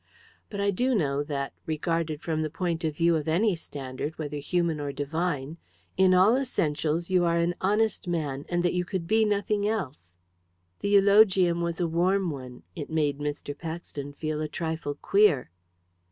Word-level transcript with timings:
But 0.49 0.59
I 0.59 0.71
do 0.71 0.95
know 0.95 1.21
that, 1.21 1.53
regarded 1.67 2.23
from 2.23 2.41
the 2.41 2.49
point 2.49 2.83
of 2.83 2.95
view 2.95 3.15
of 3.15 3.27
any 3.27 3.55
standard, 3.55 4.17
whether 4.17 4.37
human 4.37 4.79
or 4.79 4.91
Divine, 4.91 5.57
in 5.95 6.15
all 6.15 6.35
essentials 6.35 7.11
you 7.11 7.23
are 7.23 7.37
an 7.37 7.53
honest 7.61 8.07
man, 8.07 8.43
and 8.49 8.63
that 8.63 8.73
you 8.73 8.83
could 8.83 9.05
be 9.05 9.25
nothing 9.25 9.67
else." 9.67 10.15
The 10.79 10.89
eulogium 10.89 11.61
was 11.61 11.79
a 11.79 11.87
warm 11.87 12.31
one 12.31 12.63
it 12.75 12.89
made 12.89 13.19
Mr. 13.19 13.55
Paxton 13.55 14.13
feel 14.13 14.41
a 14.41 14.47
trifle 14.47 14.95
queer. 14.95 15.51